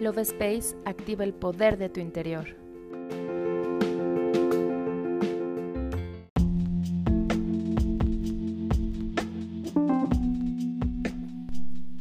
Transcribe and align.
Love 0.00 0.22
Space 0.22 0.74
activa 0.86 1.24
el 1.24 1.34
poder 1.34 1.76
de 1.76 1.90
tu 1.90 2.00
interior. 2.00 2.46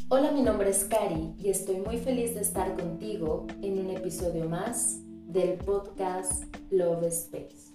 Hola, 0.07 0.31
mi 0.31 0.41
nombre 0.43 0.69
es 0.69 0.85
Cari 0.85 1.33
y 1.37 1.49
estoy 1.49 1.81
muy 1.81 1.97
feliz 1.97 2.35
de 2.35 2.39
estar 2.39 2.73
contigo 2.77 3.47
en 3.61 3.79
un 3.79 3.89
episodio 3.89 4.47
más 4.47 5.01
del 5.27 5.57
podcast 5.57 6.45
Love 6.71 7.03
Space. 7.07 7.73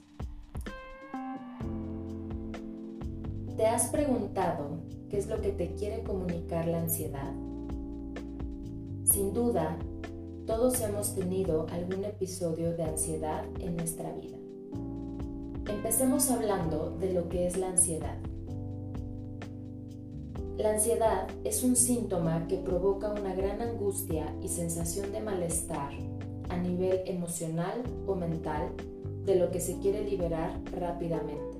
¿Te 3.58 3.66
has 3.66 3.90
preguntado 3.90 4.78
qué 5.10 5.18
es 5.18 5.26
lo 5.26 5.42
que 5.42 5.50
te 5.50 5.74
quiere 5.74 6.02
comunicar 6.02 6.66
la 6.66 6.80
ansiedad? 6.80 7.34
Sin 9.04 9.34
duda, 9.34 9.78
todos 10.46 10.80
hemos 10.82 11.14
tenido 11.14 11.66
algún 11.70 12.04
episodio 12.04 12.76
de 12.76 12.82
ansiedad 12.82 13.44
en 13.60 13.76
nuestra 13.76 14.12
vida. 14.12 14.36
Empecemos 15.68 16.30
hablando 16.30 16.90
de 17.00 17.14
lo 17.14 17.28
que 17.30 17.46
es 17.46 17.56
la 17.56 17.68
ansiedad. 17.68 18.18
La 20.58 20.72
ansiedad 20.72 21.28
es 21.44 21.64
un 21.64 21.76
síntoma 21.76 22.46
que 22.46 22.58
provoca 22.58 23.10
una 23.10 23.34
gran 23.34 23.62
angustia 23.62 24.34
y 24.42 24.48
sensación 24.48 25.12
de 25.12 25.20
malestar 25.20 25.92
a 26.50 26.56
nivel 26.58 27.00
emocional 27.06 27.82
o 28.06 28.14
mental 28.14 28.70
de 29.24 29.36
lo 29.36 29.50
que 29.50 29.60
se 29.60 29.78
quiere 29.78 30.04
liberar 30.04 30.60
rápidamente. 30.78 31.58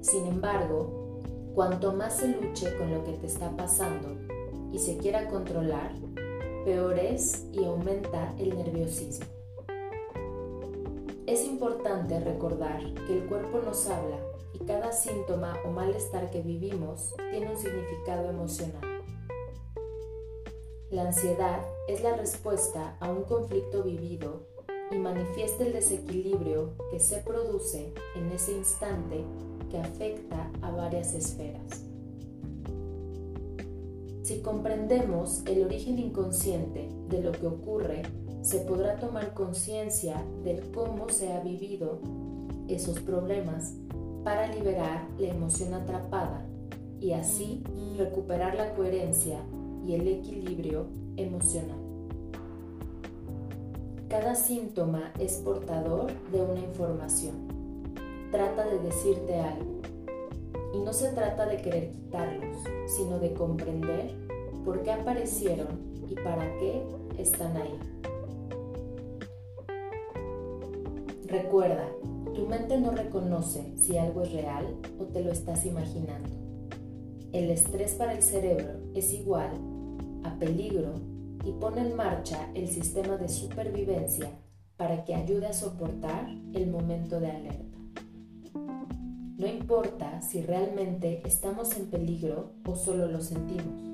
Sin 0.00 0.26
embargo, 0.26 1.20
cuanto 1.54 1.92
más 1.92 2.18
se 2.18 2.28
luche 2.28 2.76
con 2.76 2.92
lo 2.94 3.02
que 3.02 3.12
te 3.12 3.26
está 3.26 3.50
pasando 3.56 4.16
y 4.72 4.78
se 4.78 4.96
quiera 4.96 5.28
controlar, 5.28 5.92
peor 6.64 6.98
es 6.98 7.46
y 7.52 7.64
aumenta 7.64 8.34
el 8.38 8.56
nerviosismo. 8.56 9.26
Es 11.26 11.44
importante 11.44 12.20
recordar 12.20 12.80
que 13.06 13.18
el 13.18 13.26
cuerpo 13.26 13.60
nos 13.64 13.86
habla 13.88 14.18
y 14.52 14.58
cada 14.64 14.92
síntoma 14.92 15.56
o 15.64 15.70
malestar 15.70 16.30
que 16.30 16.42
vivimos 16.42 17.14
tiene 17.30 17.50
un 17.50 17.56
significado 17.56 18.30
emocional. 18.30 19.02
La 20.90 21.02
ansiedad 21.02 21.60
es 21.88 22.02
la 22.02 22.16
respuesta 22.16 22.96
a 23.00 23.10
un 23.10 23.24
conflicto 23.24 23.82
vivido 23.82 24.46
y 24.90 24.96
manifiesta 24.96 25.64
el 25.64 25.72
desequilibrio 25.72 26.72
que 26.90 27.00
se 27.00 27.18
produce 27.18 27.92
en 28.14 28.30
ese 28.30 28.52
instante 28.52 29.24
que 29.70 29.78
afecta 29.78 30.50
a 30.62 30.70
varias 30.70 31.14
esferas. 31.14 31.93
Si 34.34 34.40
comprendemos 34.40 35.44
el 35.46 35.64
origen 35.64 35.96
inconsciente 35.96 36.88
de 37.08 37.22
lo 37.22 37.30
que 37.30 37.46
ocurre, 37.46 38.02
se 38.42 38.58
podrá 38.58 38.96
tomar 38.96 39.32
conciencia 39.32 40.24
del 40.42 40.72
cómo 40.72 41.08
se 41.08 41.32
ha 41.32 41.38
vivido 41.38 42.00
esos 42.66 42.98
problemas 42.98 43.74
para 44.24 44.52
liberar 44.52 45.06
la 45.20 45.28
emoción 45.28 45.72
atrapada 45.72 46.44
y 46.98 47.12
así 47.12 47.62
recuperar 47.96 48.56
la 48.56 48.74
coherencia 48.74 49.38
y 49.86 49.94
el 49.94 50.08
equilibrio 50.08 50.88
emocional. 51.16 51.78
Cada 54.08 54.34
síntoma 54.34 55.12
es 55.20 55.34
portador 55.34 56.10
de 56.32 56.42
una 56.42 56.58
información. 56.58 57.36
Trata 58.32 58.66
de 58.66 58.80
decirte 58.80 59.38
algo 59.38 59.80
y 60.74 60.80
no 60.80 60.92
se 60.92 61.10
trata 61.10 61.46
de 61.46 61.58
querer 61.58 61.92
quitarlos, 61.92 62.58
sino 62.88 63.20
de 63.20 63.32
comprender 63.32 64.23
por 64.64 64.82
qué 64.82 64.92
aparecieron 64.92 65.68
y 66.08 66.14
para 66.14 66.44
qué 66.58 66.82
están 67.18 67.56
ahí. 67.56 67.78
Recuerda, 71.26 71.88
tu 72.34 72.46
mente 72.46 72.78
no 72.78 72.92
reconoce 72.92 73.76
si 73.76 73.96
algo 73.96 74.22
es 74.22 74.32
real 74.32 74.76
o 74.98 75.04
te 75.04 75.22
lo 75.22 75.30
estás 75.30 75.66
imaginando. 75.66 76.30
El 77.32 77.50
estrés 77.50 77.94
para 77.94 78.12
el 78.12 78.22
cerebro 78.22 78.80
es 78.94 79.12
igual 79.12 79.50
a 80.22 80.38
peligro 80.38 80.94
y 81.44 81.52
pone 81.52 81.80
en 81.80 81.96
marcha 81.96 82.50
el 82.54 82.68
sistema 82.68 83.16
de 83.16 83.28
supervivencia 83.28 84.30
para 84.76 85.04
que 85.04 85.14
ayude 85.14 85.46
a 85.46 85.52
soportar 85.52 86.28
el 86.52 86.70
momento 86.70 87.20
de 87.20 87.30
alerta. 87.30 87.78
No 89.36 89.46
importa 89.46 90.22
si 90.22 90.42
realmente 90.42 91.22
estamos 91.26 91.76
en 91.76 91.86
peligro 91.86 92.52
o 92.66 92.76
solo 92.76 93.08
lo 93.08 93.20
sentimos. 93.20 93.93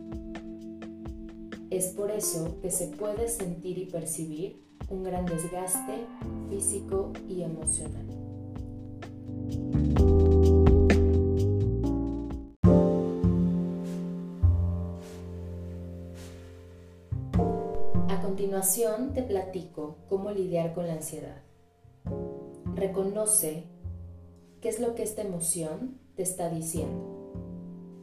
Es 1.71 1.87
por 1.89 2.11
eso 2.11 2.61
que 2.61 2.71
se 2.71 2.89
puede 2.89 3.29
sentir 3.29 3.79
y 3.79 3.87
percibir 3.87 4.61
un 4.89 5.05
gran 5.05 5.25
desgaste 5.25 6.05
físico 6.49 7.13
y 7.29 7.43
emocional. 7.43 8.07
A 18.09 18.21
continuación 18.21 19.13
te 19.15 19.23
platico 19.23 19.97
cómo 20.09 20.33
lidiar 20.33 20.75
con 20.75 20.89
la 20.89 20.95
ansiedad. 20.95 21.41
Reconoce 22.75 23.65
¿Qué 24.61 24.69
es 24.69 24.79
lo 24.79 24.95
que 24.95 25.05
esta 25.05 25.23
emoción 25.23 25.99
te 26.17 26.23
está 26.23 26.51
diciendo? 26.51 27.33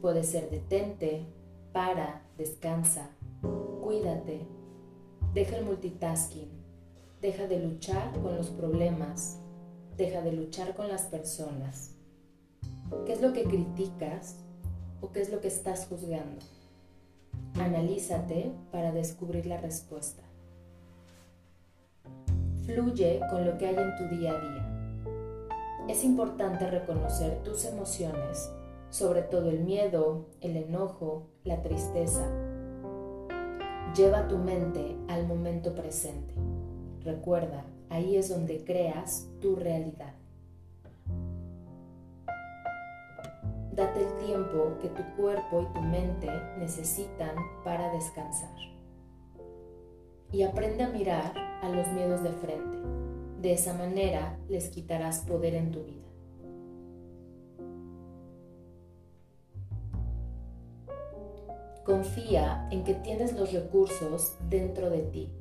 Puede 0.00 0.24
ser 0.24 0.50
detente, 0.50 1.26
para, 1.72 2.22
descansa, 2.36 3.10
cuídate, 3.82 4.46
deja 5.34 5.56
el 5.56 5.64
multitasking, 5.64 6.50
deja 7.20 7.46
de 7.46 7.60
luchar 7.60 8.12
con 8.20 8.36
los 8.36 8.50
problemas, 8.50 9.38
deja 9.96 10.22
de 10.22 10.32
luchar 10.32 10.74
con 10.74 10.88
las 10.88 11.02
personas. 11.02 11.94
¿Qué 13.06 13.12
es 13.12 13.20
lo 13.20 13.32
que 13.32 13.44
criticas 13.44 14.44
o 15.00 15.12
qué 15.12 15.20
es 15.20 15.30
lo 15.30 15.40
que 15.40 15.48
estás 15.48 15.86
juzgando? 15.86 16.44
Analízate 17.54 18.52
para 18.70 18.92
descubrir 18.92 19.46
la 19.46 19.58
respuesta. 19.58 20.22
Fluye 22.64 23.20
con 23.30 23.46
lo 23.46 23.56
que 23.58 23.66
hay 23.66 23.76
en 23.76 23.96
tu 23.96 24.16
día 24.16 24.32
a 24.32 24.40
día 24.40 24.78
es 25.88 26.04
importante 26.04 26.70
reconocer 26.70 27.42
tus 27.42 27.64
emociones, 27.64 28.50
sobre 28.90 29.22
todo 29.22 29.48
el 29.48 29.60
miedo, 29.60 30.26
el 30.42 30.56
enojo, 30.58 31.28
la 31.44 31.62
tristeza. 31.62 32.28
Lleva 33.96 34.28
tu 34.28 34.38
mente 34.38 34.96
al 35.08 35.26
momento 35.26 35.74
presente. 35.74 36.34
Recuerda, 37.04 37.64
ahí 37.88 38.16
es 38.16 38.28
donde 38.28 38.64
creas 38.64 39.28
tu 39.40 39.56
realidad. 39.56 40.14
Date 43.72 44.00
el 44.00 44.26
tiempo 44.26 44.76
que 44.80 44.88
tu 44.88 45.02
cuerpo 45.16 45.62
y 45.62 45.74
tu 45.74 45.80
mente 45.80 46.28
necesitan 46.58 47.36
para 47.64 47.92
descansar. 47.92 48.56
Y 50.32 50.42
aprende 50.42 50.84
a 50.84 50.88
mirar 50.88 51.32
a 51.62 51.68
los 51.68 51.86
miedos 51.92 52.22
de 52.22 52.30
frente 52.30 52.78
de 53.40 53.52
esa 53.52 53.72
manera 53.74 54.36
les 54.48 54.68
quitarás 54.68 55.20
poder 55.20 55.54
en 55.54 55.70
tu 55.70 55.84
vida. 55.84 56.07
Confía 61.88 62.68
en 62.70 62.84
que 62.84 62.92
tienes 62.92 63.32
los 63.32 63.50
recursos 63.50 64.36
dentro 64.50 64.90
de 64.90 65.04
ti. 65.04 65.32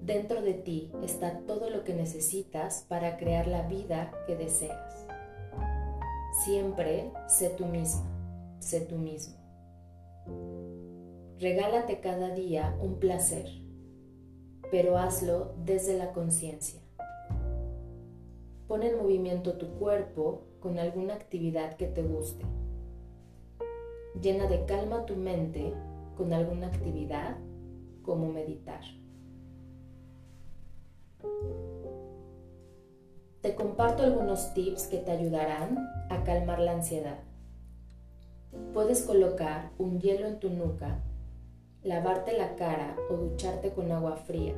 Dentro 0.00 0.40
de 0.40 0.54
ti 0.54 0.90
está 1.02 1.40
todo 1.40 1.68
lo 1.68 1.84
que 1.84 1.92
necesitas 1.92 2.86
para 2.88 3.18
crear 3.18 3.46
la 3.46 3.60
vida 3.60 4.10
que 4.26 4.36
deseas. 4.36 5.06
Siempre 6.46 7.12
sé 7.28 7.50
tú 7.50 7.66
misma, 7.66 8.10
sé 8.58 8.80
tú 8.80 8.96
mismo. 8.96 9.36
Regálate 11.38 12.00
cada 12.00 12.30
día 12.30 12.74
un 12.80 12.98
placer, 12.98 13.46
pero 14.70 14.96
hazlo 14.96 15.56
desde 15.62 15.98
la 15.98 16.12
conciencia. 16.14 16.80
Pon 18.66 18.82
en 18.82 18.96
movimiento 18.96 19.58
tu 19.58 19.74
cuerpo 19.74 20.46
con 20.58 20.78
alguna 20.78 21.12
actividad 21.12 21.76
que 21.76 21.86
te 21.86 22.02
guste. 22.02 22.46
Llena 24.20 24.46
de 24.46 24.64
calma 24.64 25.06
tu 25.06 25.16
mente 25.16 25.72
con 26.16 26.32
alguna 26.32 26.68
actividad 26.68 27.36
como 28.02 28.32
meditar. 28.32 28.80
Te 33.42 33.54
comparto 33.54 34.02
algunos 34.02 34.54
tips 34.54 34.86
que 34.86 34.98
te 34.98 35.12
ayudarán 35.12 35.78
a 36.10 36.24
calmar 36.24 36.58
la 36.58 36.72
ansiedad. 36.72 37.18
Puedes 38.72 39.02
colocar 39.02 39.70
un 39.78 40.00
hielo 40.00 40.26
en 40.26 40.40
tu 40.40 40.50
nuca, 40.50 41.02
lavarte 41.82 42.36
la 42.36 42.56
cara 42.56 42.96
o 43.10 43.16
ducharte 43.16 43.72
con 43.72 43.92
agua 43.92 44.16
fría 44.16 44.54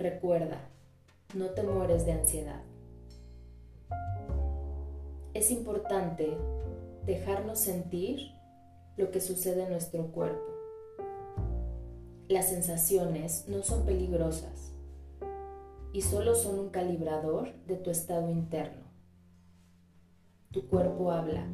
Recuerda, 0.00 0.56
no 1.34 1.50
te 1.50 1.62
mueres 1.62 2.06
de 2.06 2.12
ansiedad. 2.12 2.62
Es 5.40 5.50
importante 5.50 6.36
dejarnos 7.06 7.60
sentir 7.60 8.30
lo 8.98 9.10
que 9.10 9.22
sucede 9.22 9.62
en 9.62 9.70
nuestro 9.70 10.12
cuerpo. 10.12 10.52
Las 12.28 12.50
sensaciones 12.50 13.48
no 13.48 13.62
son 13.62 13.86
peligrosas 13.86 14.74
y 15.94 16.02
solo 16.02 16.34
son 16.34 16.58
un 16.58 16.68
calibrador 16.68 17.54
de 17.66 17.76
tu 17.76 17.88
estado 17.88 18.28
interno. 18.28 18.82
Tu 20.50 20.68
cuerpo 20.68 21.10
habla 21.10 21.46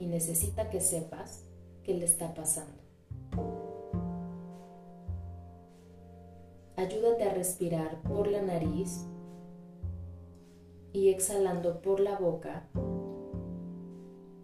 y 0.00 0.06
necesita 0.06 0.68
que 0.68 0.80
sepas 0.80 1.46
qué 1.84 1.94
le 1.94 2.06
está 2.06 2.34
pasando. 2.34 2.82
Ayúdate 6.74 7.22
a 7.22 7.34
respirar 7.34 8.02
por 8.02 8.26
la 8.26 8.42
nariz 8.42 9.06
y 10.92 11.10
exhalando 11.10 11.80
por 11.80 12.00
la 12.00 12.18
boca 12.18 12.68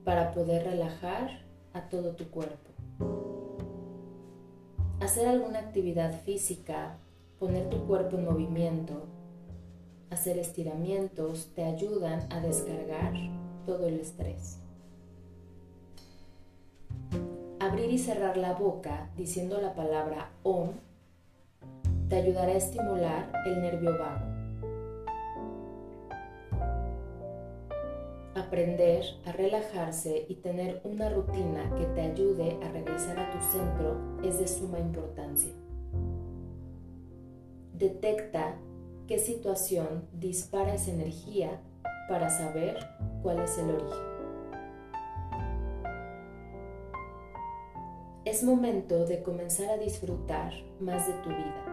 para 0.07 0.31
poder 0.31 0.63
relajar 0.63 1.41
a 1.73 1.89
todo 1.89 2.15
tu 2.15 2.31
cuerpo. 2.31 2.71
Hacer 5.01 5.27
alguna 5.27 5.59
actividad 5.59 6.21
física, 6.21 6.97
poner 7.41 7.69
tu 7.69 7.85
cuerpo 7.89 8.17
en 8.17 8.25
movimiento, 8.25 9.09
hacer 10.09 10.39
estiramientos 10.39 11.49
te 11.57 11.65
ayudan 11.65 12.33
a 12.33 12.39
descargar 12.41 13.15
todo 13.67 13.89
el 13.89 13.99
estrés. 13.99 14.61
Abrir 17.59 17.91
y 17.91 17.99
cerrar 17.99 18.37
la 18.37 18.53
boca 18.53 19.11
diciendo 19.17 19.61
la 19.61 19.75
palabra 19.75 20.31
OM 20.45 20.71
te 22.09 22.15
ayudará 22.15 22.53
a 22.53 22.57
estimular 22.57 23.33
el 23.45 23.61
nervio 23.61 23.99
vago. 23.99 24.36
Aprender 28.37 29.03
a 29.25 29.33
relajarse 29.33 30.27
y 30.29 30.35
tener 30.35 30.83
una 30.85 31.09
rutina 31.09 31.75
que 31.75 31.87
te 31.87 32.03
ayude 32.03 32.59
a 32.63 32.69
regresar 32.69 33.19
a 33.19 33.31
tu 33.31 33.41
centro 33.41 33.97
es 34.23 34.39
de 34.39 34.47
suma 34.47 34.79
importancia. 34.79 35.55
Detecta 37.73 38.59
qué 39.07 39.19
situación 39.19 40.07
dispara 40.13 40.75
esa 40.75 40.91
energía 40.91 41.63
para 42.11 42.29
saber 42.29 42.77
cuál 43.23 43.39
es 43.39 43.57
el 43.57 43.71
origen. 43.71 44.05
Es 48.27 48.45
momento 48.45 49.07
de 49.07 49.23
comenzar 49.23 49.71
a 49.71 49.79
disfrutar 49.79 50.53
más 50.79 51.07
de 51.07 51.15
tu 51.23 51.31
vida. 51.31 51.65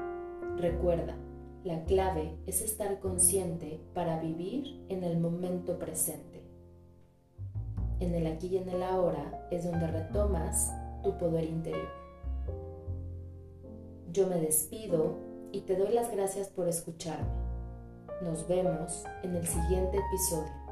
Recuerda, 0.55 1.17
la 1.65 1.83
clave 1.83 2.37
es 2.45 2.61
estar 2.61 3.01
consciente 3.01 3.81
para 3.93 4.21
vivir 4.21 4.85
en 4.87 5.03
el 5.03 5.19
momento 5.19 5.77
presente. 5.77 6.32
En 8.03 8.13
el 8.15 8.27
aquí 8.27 8.47
y 8.47 8.57
en 8.57 8.67
el 8.67 8.83
ahora 8.83 9.47
es 9.49 9.63
donde 9.63 9.87
retomas 9.87 10.73
tu 11.03 11.17
poder 11.17 11.45
interior. 11.45 11.87
Yo 14.11 14.27
me 14.27 14.41
despido 14.41 15.15
y 15.53 15.61
te 15.61 15.77
doy 15.77 15.93
las 15.93 16.11
gracias 16.11 16.49
por 16.49 16.67
escucharme. 16.67 17.29
Nos 18.21 18.45
vemos 18.45 19.05
en 19.23 19.37
el 19.37 19.47
siguiente 19.47 19.99
episodio. 19.99 20.62